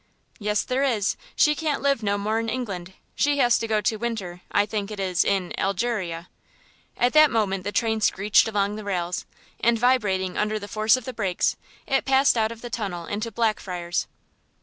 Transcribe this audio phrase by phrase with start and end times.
[0.39, 3.97] "Yes, there is: she can't live no more in England; she has to go to
[3.97, 6.27] winter, I think it is, in Algeria."
[6.97, 9.27] At that moment the train screeched along the rails,
[9.59, 13.31] and vibrating under the force of the brakes, it passed out of the tunnel into
[13.31, 14.07] Blackfriars.